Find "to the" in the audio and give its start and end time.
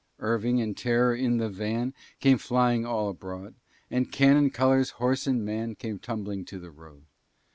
6.45-6.71